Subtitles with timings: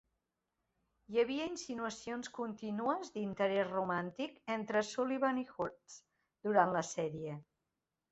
[1.09, 6.01] Hi ha havia insinuacions contínues d'interès romàntic entre Sullivan i Hurst
[6.49, 7.37] durant la sèrie.